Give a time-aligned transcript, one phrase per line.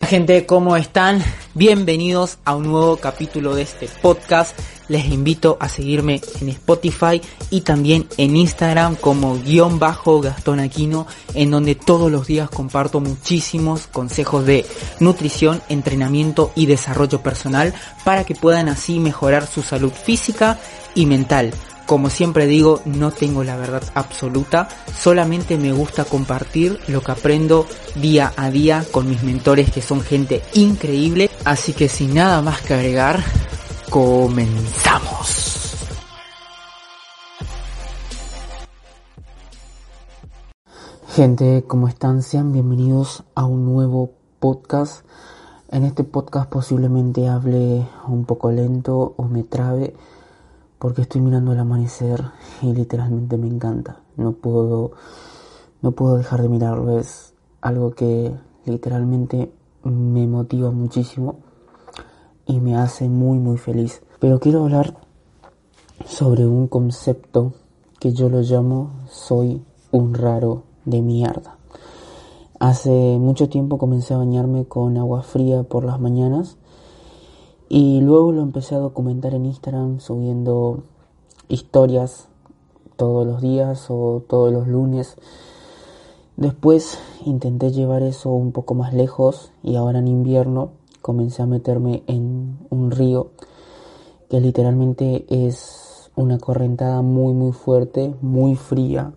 [0.00, 1.22] Gente, ¿cómo están?
[1.54, 4.58] Bienvenidos a un nuevo capítulo de este podcast.
[4.88, 7.20] Les invito a seguirme en Spotify
[7.50, 13.00] y también en Instagram como guion bajo Gastón Aquino, en donde todos los días comparto
[13.00, 14.64] muchísimos consejos de
[15.00, 20.58] nutrición, entrenamiento y desarrollo personal para que puedan así mejorar su salud física
[20.94, 21.52] y mental.
[21.88, 27.64] Como siempre digo, no tengo la verdad absoluta, solamente me gusta compartir lo que aprendo
[27.94, 31.30] día a día con mis mentores que son gente increíble.
[31.46, 33.24] Así que sin nada más que agregar,
[33.88, 35.78] comenzamos.
[41.14, 42.20] Gente, ¿cómo están?
[42.20, 45.06] Sean bienvenidos a un nuevo podcast.
[45.70, 49.94] En este podcast posiblemente hable un poco lento o me trabe
[50.78, 52.24] porque estoy mirando el amanecer
[52.62, 54.00] y literalmente me encanta.
[54.16, 54.92] No puedo,
[55.82, 56.98] no puedo dejar de mirarlo.
[56.98, 58.34] Es algo que
[58.64, 59.52] literalmente
[59.84, 61.40] me motiva muchísimo
[62.46, 64.02] y me hace muy muy feliz.
[64.20, 64.96] Pero quiero hablar
[66.04, 67.52] sobre un concepto
[67.98, 71.56] que yo lo llamo soy un raro de mierda.
[72.60, 76.56] Hace mucho tiempo comencé a bañarme con agua fría por las mañanas
[77.68, 80.84] y luego lo empecé a documentar en Instagram subiendo
[81.48, 82.28] historias
[82.96, 85.16] todos los días o todos los lunes.
[86.36, 90.70] Después intenté llevar eso un poco más lejos y ahora en invierno
[91.02, 93.30] comencé a meterme en un río
[94.30, 99.12] que literalmente es una correntada muy muy fuerte, muy fría.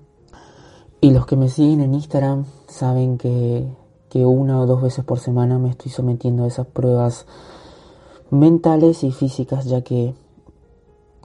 [1.00, 3.68] Y los que me siguen en Instagram saben que,
[4.10, 7.26] que una o dos veces por semana me estoy sometiendo a esas pruebas
[8.32, 10.16] mentales y físicas, ya que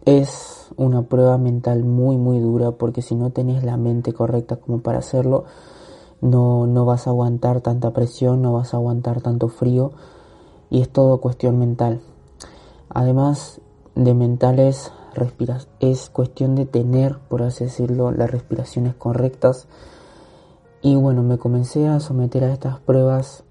[0.04, 4.80] es una prueba mental muy muy dura porque si no tenés la mente correcta como
[4.80, 5.44] para hacerlo,
[6.20, 9.92] no, no vas a aguantar tanta presión, no vas a aguantar tanto frío
[10.68, 12.00] y es todo cuestión mental.
[12.88, 13.60] Además
[13.94, 19.68] de mentales, respiras, es cuestión de tener, por así decirlo, las respiraciones correctas.
[20.82, 23.44] Y bueno, me comencé a someter a estas pruebas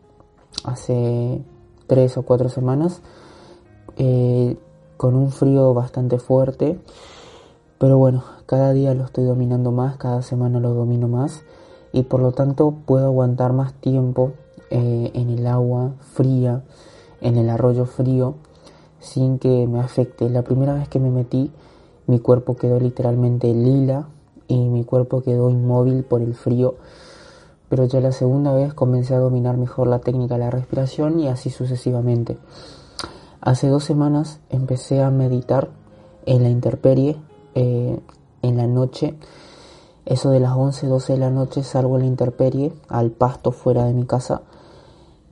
[0.64, 1.44] hace
[1.88, 3.02] tres o cuatro semanas
[3.98, 4.58] eh,
[4.98, 6.80] con un frío bastante fuerte.
[7.78, 11.44] Pero bueno, cada día lo estoy dominando más, cada semana lo domino más
[11.92, 14.34] y por lo tanto puedo aguantar más tiempo
[14.70, 16.64] eh, en el agua fría,
[17.22, 18.36] en el arroyo frío,
[19.00, 20.30] sin que me afecte.
[20.30, 21.52] La primera vez que me metí,
[22.08, 24.08] mi cuerpo quedó literalmente lila
[24.48, 26.76] y mi cuerpo quedó inmóvil por el frío.
[27.70, 31.28] Pero ya la segunda vez comencé a dominar mejor la técnica de la respiración y
[31.28, 32.38] así sucesivamente.
[33.46, 35.70] Hace dos semanas empecé a meditar
[36.26, 37.16] en la intemperie,
[37.54, 38.00] eh,
[38.42, 39.20] en la noche.
[40.04, 43.86] Eso de las 11, 12 de la noche salgo a la intemperie, al pasto fuera
[43.86, 44.42] de mi casa,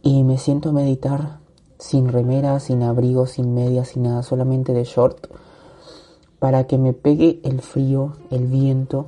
[0.03, 1.39] y me siento a meditar
[1.79, 5.25] sin remera, sin abrigo, sin medias, sin nada, solamente de short,
[6.37, 9.07] para que me pegue el frío, el viento,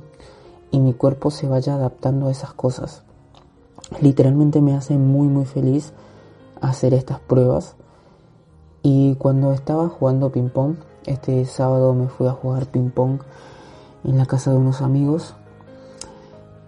[0.72, 3.04] y mi cuerpo se vaya adaptando a esas cosas.
[4.00, 5.92] Literalmente me hace muy muy feliz
[6.60, 7.76] hacer estas pruebas
[8.88, 10.76] y cuando estaba jugando ping pong,
[11.06, 13.18] este sábado me fui a jugar ping pong
[14.04, 15.34] en la casa de unos amigos.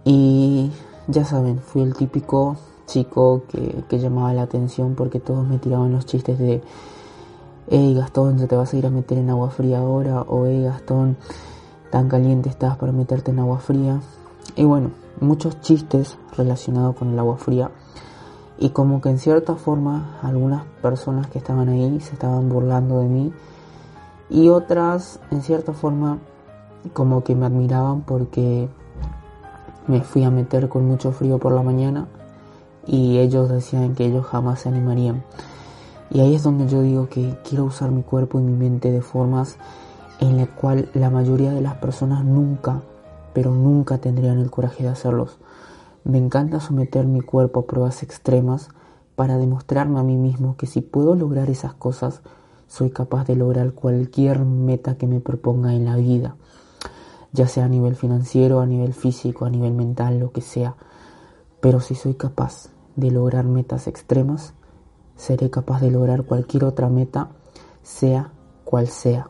[0.05, 0.73] Y
[1.07, 2.57] ya saben, fui el típico
[2.89, 6.61] chico que, llamaba la atención porque todos me tiraban los chistes de,
[7.71, 10.65] hey Gastón, ya te vas a ir a meter en agua fría ahora, o hey
[10.65, 11.17] Gastón,
[11.93, 14.01] tan caliente estás para meterte en agua fría.
[14.57, 14.91] Y bueno,
[15.21, 17.71] muchos chistes relacionados con el agua fría
[18.59, 23.09] y como que en cierta forma algunas personas que estaban ahí se estaban burlando de
[23.09, 23.33] mí
[24.31, 26.19] y otras en cierta forma
[26.93, 28.69] como que me admiraban porque
[29.87, 32.07] me fui a meter con mucho frío por la mañana
[32.87, 35.23] y ellos decían que ellos jamás se animarían.
[36.11, 39.03] Y ahí es donde yo digo que quiero usar mi cuerpo y mi mente de
[39.03, 39.57] formas
[40.21, 42.81] en la cual la mayoría de las personas nunca,
[43.35, 45.37] pero nunca tendrían el coraje de hacerlos.
[46.09, 48.71] Me encanta someter mi cuerpo a pruebas extremas
[49.15, 52.23] para demostrarme a mí mismo que si puedo lograr esas cosas,
[52.67, 56.37] soy capaz de lograr cualquier meta que me proponga en la vida,
[57.33, 60.77] ya sea a nivel financiero, a nivel físico, a nivel mental, lo que sea.
[61.61, 64.55] Pero si soy capaz de lograr metas extremas,
[65.15, 67.33] seré capaz de lograr cualquier otra meta,
[67.83, 68.33] sea
[68.65, 69.29] cual sea.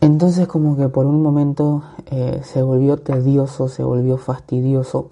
[0.00, 5.10] Entonces como que por un momento eh, se volvió tedioso, se volvió fastidioso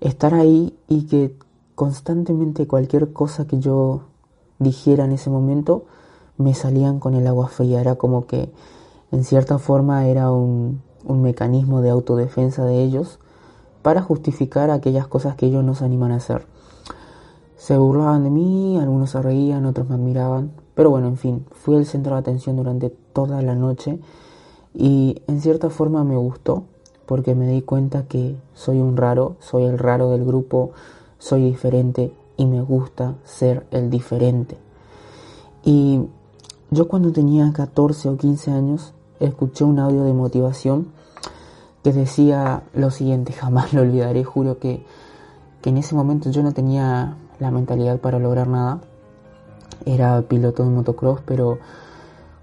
[0.00, 1.36] estar ahí y que
[1.74, 4.02] constantemente cualquier cosa que yo
[4.58, 5.84] dijera en ese momento
[6.38, 7.80] me salían con el agua fría.
[7.80, 8.50] Era como que
[9.12, 13.18] en cierta forma era un, un mecanismo de autodefensa de ellos
[13.82, 16.46] para justificar aquellas cosas que ellos no se animan a hacer.
[17.56, 21.74] Se burlaban de mí, algunos se reían, otros me admiraban, pero bueno, en fin, fui
[21.74, 23.98] el centro de atención durante toda la noche
[24.72, 26.66] y en cierta forma me gustó
[27.04, 30.70] porque me di cuenta que soy un raro, soy el raro del grupo,
[31.18, 34.56] soy diferente y me gusta ser el diferente.
[35.64, 36.02] Y
[36.70, 40.92] yo cuando tenía 14 o 15 años escuché un audio de motivación
[41.82, 44.86] que decía lo siguiente, jamás lo olvidaré, juro que,
[45.60, 48.80] que en ese momento yo no tenía la mentalidad para lograr nada,
[49.84, 51.58] era piloto de motocross, pero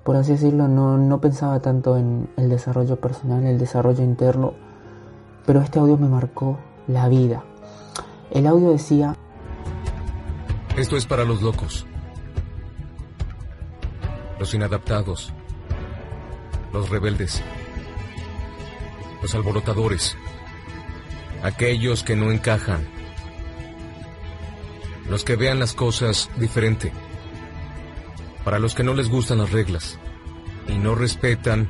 [0.04, 4.54] por así decirlo no, no pensaba tanto en el desarrollo personal, el desarrollo interno,
[5.45, 6.57] pero este audio me marcó
[6.88, 7.44] la vida.
[8.31, 9.16] El audio decía,
[10.77, 11.86] esto es para los locos,
[14.39, 15.31] los inadaptados,
[16.74, 17.42] los rebeldes,
[19.22, 20.18] los alborotadores,
[21.44, 22.86] aquellos que no encajan,
[25.10, 26.92] los que vean las cosas diferente,
[28.45, 29.97] para los que no les gustan las reglas
[30.68, 31.68] y no respetan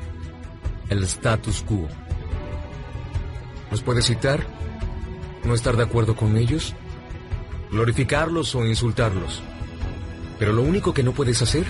[0.89, 1.87] el status quo.
[3.71, 4.45] ¿Los puedes citar?
[5.45, 6.75] ¿No estar de acuerdo con ellos?
[7.71, 9.41] ¿Glorificarlos o insultarlos?
[10.37, 11.65] Pero lo único que no puedes hacer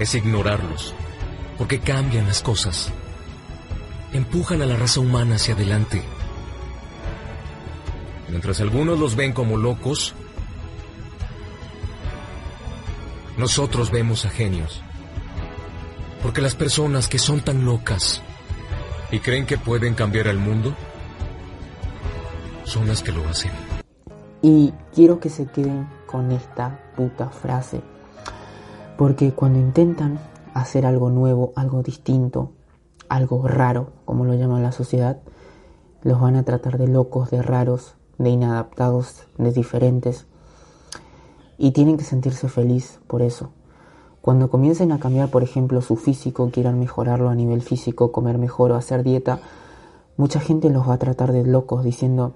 [0.00, 0.92] es ignorarlos,
[1.56, 2.90] porque cambian las cosas.
[4.12, 6.02] Empujan a la raza humana hacia adelante.
[8.28, 10.14] Mientras algunos los ven como locos,
[13.36, 14.82] nosotros vemos a genios.
[16.22, 18.22] Porque las personas que son tan locas
[19.10, 20.74] y creen que pueden cambiar el mundo,
[22.64, 23.52] son las que lo hacen.
[24.42, 27.80] Y quiero que se queden con esta puta frase.
[28.96, 30.18] Porque cuando intentan
[30.54, 32.52] hacer algo nuevo, algo distinto,
[33.08, 35.20] algo raro, como lo llama la sociedad,
[36.02, 40.26] los van a tratar de locos, de raros, de inadaptados, de diferentes.
[41.58, 43.50] Y tienen que sentirse feliz por eso.
[44.20, 48.72] Cuando comiencen a cambiar, por ejemplo, su físico, quieran mejorarlo a nivel físico, comer mejor
[48.72, 49.40] o hacer dieta,
[50.16, 52.32] mucha gente los va a tratar de locos diciendo,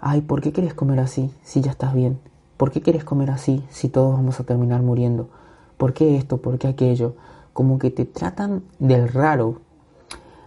[0.00, 2.18] ay, ¿por qué quieres comer así si ya estás bien?
[2.56, 5.28] ¿Por qué quieres comer así si todos vamos a terminar muriendo?
[5.76, 6.38] ¿Por qué esto?
[6.38, 7.14] ¿Por qué aquello?
[7.52, 9.60] Como que te tratan del raro.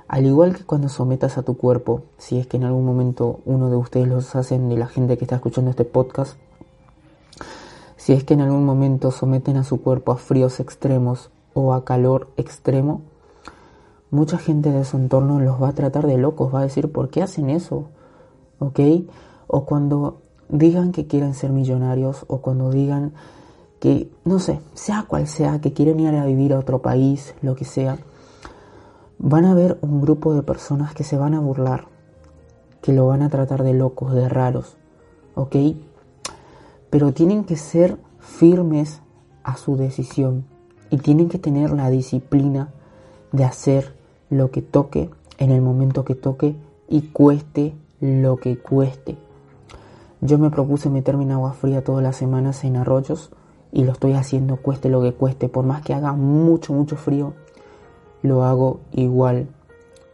[0.08, 3.70] Al igual que cuando sometas a tu cuerpo, si es que en algún momento uno
[3.70, 6.38] de ustedes los hacen de la gente que está escuchando este podcast,
[8.04, 11.86] si es que en algún momento someten a su cuerpo a fríos extremos o a
[11.86, 13.00] calor extremo,
[14.12, 17.08] mucha gente de su entorno los va a tratar de locos, va a decir, ¿por
[17.08, 17.86] qué hacen eso?
[18.60, 18.78] ¿Ok?
[19.48, 20.18] O cuando
[20.50, 23.14] digan que quieren ser millonarios o cuando digan
[23.80, 27.56] que, no sé, sea cual sea, que quieren ir a vivir a otro país, lo
[27.56, 28.00] que sea,
[29.18, 31.86] van a ver un grupo de personas que se van a burlar,
[32.82, 34.76] que lo van a tratar de locos, de raros,
[35.36, 35.56] ¿ok?
[36.94, 39.02] Pero tienen que ser firmes
[39.44, 40.46] a su decisión
[40.92, 42.70] y tienen que tener la disciplina
[43.32, 43.96] de hacer
[44.30, 45.10] lo que toque
[45.40, 46.56] en el momento que toque
[46.88, 49.18] y cueste lo que cueste.
[50.22, 53.32] Yo me propuse meterme en agua fría todas las semanas en arroyos
[53.72, 55.50] y lo estoy haciendo cueste lo que cueste.
[55.50, 57.34] Por más que haga mucho, mucho frío,
[58.22, 59.48] lo hago igual.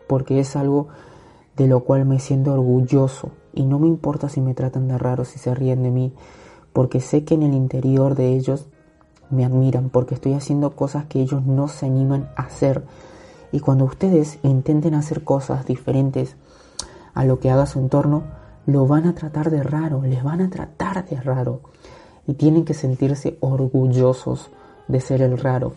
[0.07, 0.87] Porque es algo
[1.57, 3.31] de lo cual me siento orgulloso.
[3.53, 6.13] Y no me importa si me tratan de raro, si se ríen de mí,
[6.73, 8.67] porque sé que en el interior de ellos
[9.29, 12.83] me admiran, porque estoy haciendo cosas que ellos no se animan a hacer.
[13.51, 16.35] Y cuando ustedes intenten hacer cosas diferentes
[17.13, 18.23] a lo que haga su entorno,
[18.65, 21.61] lo van a tratar de raro, les van a tratar de raro.
[22.27, 24.49] Y tienen que sentirse orgullosos
[24.87, 25.73] de ser el raro.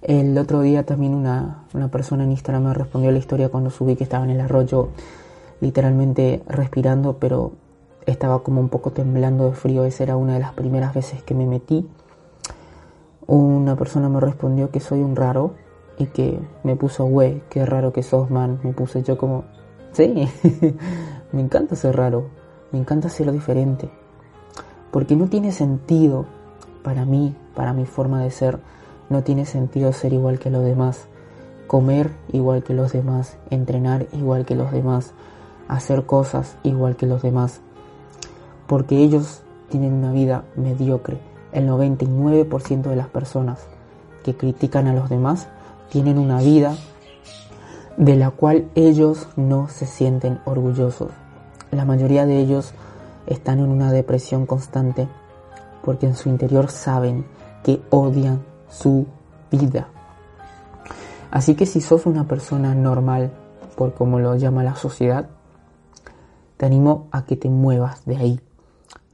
[0.00, 3.70] El otro día también una, una persona en Instagram me respondió a la historia cuando
[3.70, 4.90] subí que estaba en el arroyo
[5.60, 7.52] literalmente respirando, pero
[8.06, 11.34] estaba como un poco temblando de frío, esa era una de las primeras veces que
[11.34, 11.88] me metí.
[13.26, 15.54] Una persona me respondió que soy un raro
[15.98, 18.60] y que me puso, güey, qué raro que sos, man.
[18.62, 19.44] Me puse yo como,
[19.92, 20.28] sí,
[21.32, 22.26] me encanta ser raro,
[22.72, 23.90] me encanta ser diferente.
[24.90, 26.26] Porque no tiene sentido
[26.82, 28.60] para mí, para mi forma de ser,
[29.08, 31.06] no tiene sentido ser igual que los demás,
[31.66, 35.14] comer igual que los demás, entrenar igual que los demás,
[35.66, 37.62] hacer cosas igual que los demás
[38.66, 41.18] porque ellos tienen una vida mediocre.
[41.52, 43.66] El 99% de las personas
[44.22, 45.48] que critican a los demás
[45.90, 46.76] tienen una vida
[47.96, 51.10] de la cual ellos no se sienten orgullosos.
[51.70, 52.72] La mayoría de ellos
[53.26, 55.08] están en una depresión constante
[55.84, 57.26] porque en su interior saben
[57.62, 59.06] que odian su
[59.50, 59.88] vida.
[61.30, 63.32] Así que si sos una persona normal,
[63.76, 65.28] por como lo llama la sociedad,
[66.56, 68.40] te animo a que te muevas de ahí.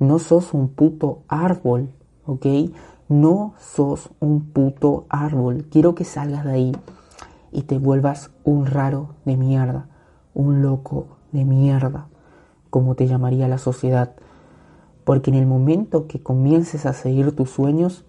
[0.00, 1.90] No sos un puto árbol,
[2.26, 2.46] ¿ok?
[3.08, 5.66] No sos un puto árbol.
[5.70, 6.72] Quiero que salgas de ahí
[7.52, 9.88] y te vuelvas un raro de mierda,
[10.34, 12.08] un loco de mierda,
[12.70, 14.14] como te llamaría la sociedad.
[15.04, 18.06] Porque en el momento que comiences a seguir tus sueños,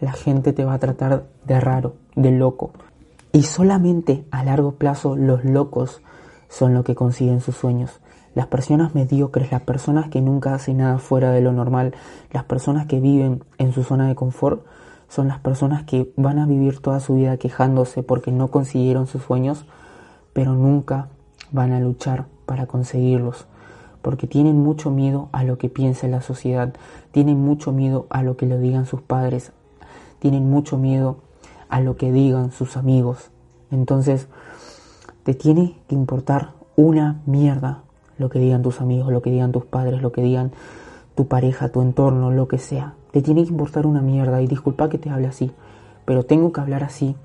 [0.00, 2.72] la gente te va a tratar de raro, de loco.
[3.32, 6.02] Y solamente a largo plazo los locos
[6.48, 8.00] son los que consiguen sus sueños.
[8.34, 11.94] Las personas mediocres, las personas que nunca hacen nada fuera de lo normal,
[12.32, 14.64] las personas que viven en su zona de confort,
[15.08, 19.22] son las personas que van a vivir toda su vida quejándose porque no consiguieron sus
[19.22, 19.64] sueños,
[20.32, 21.08] pero nunca
[21.50, 23.46] van a luchar para conseguirlos,
[24.02, 26.74] porque tienen mucho miedo a lo que piense la sociedad,
[27.10, 29.52] tienen mucho miedo a lo que le digan sus padres,
[30.18, 31.18] tienen mucho miedo
[31.68, 33.30] a lo que digan sus amigos.
[33.70, 34.28] Entonces,
[35.24, 37.82] te tiene que importar una mierda
[38.18, 40.52] lo que digan tus amigos, lo que digan tus padres, lo que digan
[41.14, 42.94] tu pareja, tu entorno, lo que sea.
[43.10, 45.50] Te tiene que importar una mierda y disculpa que te hable así,
[46.04, 47.16] pero tengo que hablar así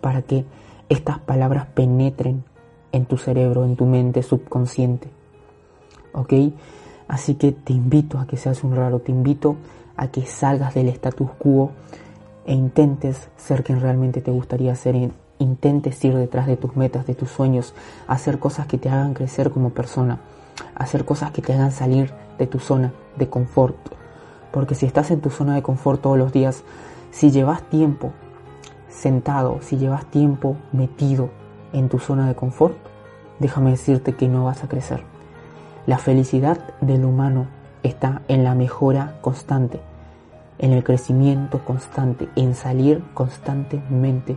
[0.00, 0.44] para que
[0.88, 2.44] estas palabras penetren
[2.92, 5.08] en tu cerebro, en tu mente subconsciente.
[6.12, 6.32] ¿Ok?
[7.08, 9.56] Así que te invito a que seas un raro, te invito
[9.96, 11.70] a que salgas del status quo
[12.46, 17.14] e intentes ser quien realmente te gustaría ser, intentes ir detrás de tus metas, de
[17.16, 17.74] tus sueños,
[18.06, 20.20] hacer cosas que te hagan crecer como persona,
[20.76, 23.76] hacer cosas que te hagan salir de tu zona de confort.
[24.52, 26.62] Porque si estás en tu zona de confort todos los días,
[27.10, 28.12] si llevas tiempo
[28.88, 31.30] sentado, si llevas tiempo metido
[31.72, 32.76] en tu zona de confort,
[33.38, 35.02] déjame decirte que no vas a crecer.
[35.86, 37.46] La felicidad del humano
[37.82, 39.80] está en la mejora constante,
[40.58, 44.36] en el crecimiento constante, en salir constantemente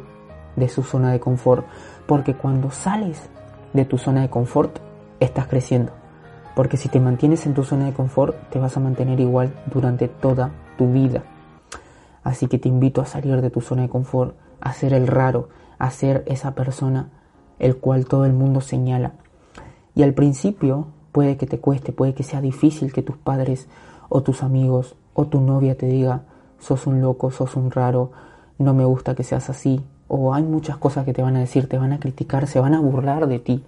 [0.56, 1.66] de su zona de confort.
[2.08, 3.30] Porque cuando sales
[3.74, 4.80] de tu zona de confort,
[5.20, 5.92] estás creciendo.
[6.56, 10.08] Porque si te mantienes en tu zona de confort, te vas a mantener igual durante
[10.08, 11.24] toda tu vida.
[12.24, 15.50] Así que te invito a salir de tu zona de confort, a ser el raro,
[15.80, 17.10] a ser esa persona
[17.60, 19.14] el cual todo el mundo señala.
[19.96, 23.68] Y al principio puede que te cueste, puede que sea difícil que tus padres
[24.10, 26.24] o tus amigos o tu novia te diga,
[26.60, 28.12] sos un loco, sos un raro,
[28.58, 29.84] no me gusta que seas así.
[30.16, 32.76] O hay muchas cosas que te van a decir, te van a criticar, se van
[32.76, 33.64] a burlar de ti.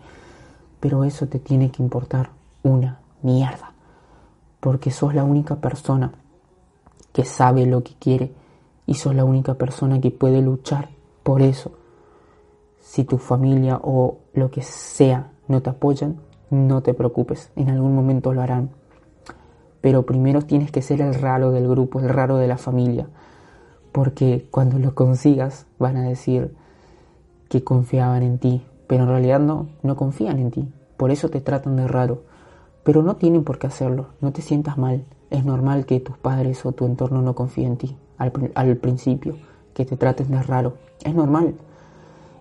[0.80, 2.30] Pero eso te tiene que importar
[2.62, 3.72] una mierda.
[4.60, 6.12] Porque sos la única persona
[7.14, 8.32] que sabe lo que quiere
[8.86, 10.90] y sos la única persona que puede luchar
[11.24, 11.72] por eso.
[12.80, 16.18] Si tu familia o lo que sea no te apoyan,
[16.52, 18.70] no te preocupes, en algún momento lo harán.
[19.82, 23.08] Pero primero tienes que ser el raro del grupo, el raro de la familia,
[23.96, 26.54] porque cuando lo consigas van a decir
[27.50, 31.42] que confiaban en ti, pero en realidad no, no confían en ti, por eso te
[31.42, 32.22] tratan de raro
[32.86, 35.04] pero no tienen por qué hacerlo, no te sientas mal.
[35.32, 39.38] Es normal que tus padres o tu entorno no confíen en ti al, principio,
[39.74, 40.76] que te traten de raro.
[41.04, 41.56] Es normal.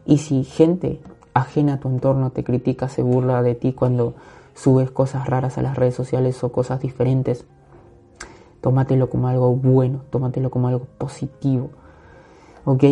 [0.04, 1.00] Y si gente
[1.32, 4.12] ajena a tu entorno te critica, se burla de ti cuando
[4.54, 7.46] subes cosas raras a las redes sociales o cosas diferentes,
[8.64, 11.68] tómatelo como algo bueno, tómatelo como algo positivo.
[12.64, 12.82] ¿Ok?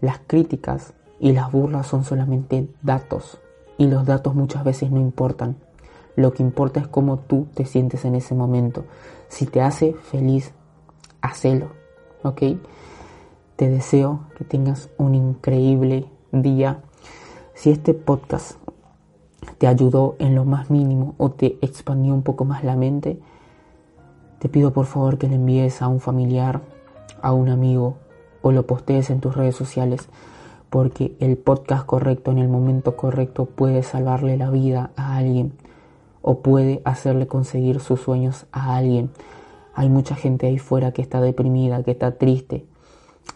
[0.00, 3.38] Las críticas y las burlas son solamente datos
[3.78, 5.54] y los datos muchas veces no importan.
[6.16, 8.84] Lo que importa es cómo tú te sientes en ese momento.
[9.28, 10.50] Si te hace feliz,
[11.20, 11.68] hacelo,
[12.24, 12.42] ¿ok?
[13.54, 16.80] Te deseo que tengas un increíble día.
[17.54, 18.58] Si este podcast
[19.58, 23.20] te ayudó en lo más mínimo o te expandió un poco más la mente,
[24.38, 26.60] te pido por favor que le envíes a un familiar,
[27.22, 27.96] a un amigo
[28.42, 30.08] o lo postees en tus redes sociales
[30.70, 35.52] porque el podcast correcto en el momento correcto puede salvarle la vida a alguien
[36.22, 39.10] o puede hacerle conseguir sus sueños a alguien.
[39.74, 42.66] Hay mucha gente ahí fuera que está deprimida, que está triste,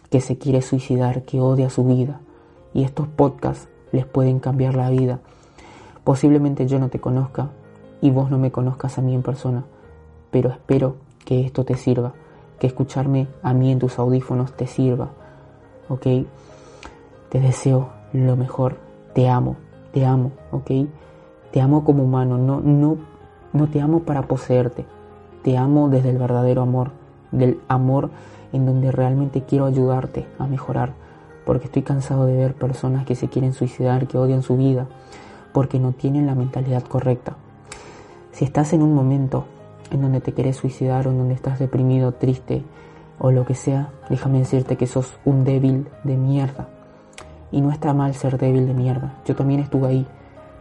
[0.09, 2.19] que se quiere suicidar, que odia su vida.
[2.73, 5.19] Y estos podcasts les pueden cambiar la vida.
[6.03, 7.49] Posiblemente yo no te conozca
[8.01, 9.63] y vos no me conozcas a mí en persona,
[10.31, 10.95] pero espero
[11.25, 12.13] que esto te sirva,
[12.59, 15.09] que escucharme a mí en tus audífonos te sirva.
[15.89, 16.07] ¿Ok?
[17.29, 18.77] Te deseo lo mejor,
[19.13, 19.55] te amo,
[19.93, 20.71] te amo, ¿ok?
[21.51, 22.97] Te amo como humano, no, no,
[23.53, 24.85] no te amo para poseerte.
[25.43, 26.91] Te amo desde el verdadero amor,
[27.31, 28.09] del amor
[28.53, 30.93] en donde realmente quiero ayudarte a mejorar,
[31.45, 34.87] porque estoy cansado de ver personas que se quieren suicidar, que odian su vida,
[35.53, 37.35] porque no tienen la mentalidad correcta.
[38.31, 39.45] Si estás en un momento
[39.91, 42.63] en donde te quieres suicidar o en donde estás deprimido, triste
[43.19, 46.67] o lo que sea, déjame decirte que sos un débil de mierda.
[47.51, 49.13] Y no está mal ser débil de mierda.
[49.25, 50.07] Yo también estuve ahí,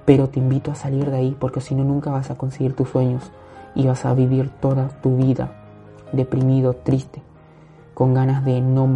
[0.04, 2.90] pero te invito a salir de ahí porque si no nunca vas a conseguir tus
[2.90, 3.30] sueños
[3.74, 5.52] y vas a vivir toda tu vida
[6.12, 7.22] deprimido, triste,
[7.94, 8.88] con ganas de no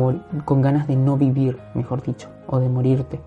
[0.44, 3.20] con ganas de no vivir, mejor dicho, o de morirte.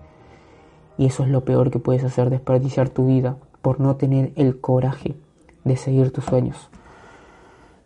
[0.96, 4.60] Y eso es lo peor que puedes hacer, desperdiciar tu vida por no tener el
[4.60, 5.16] coraje
[5.64, 6.68] de seguir tus sueños.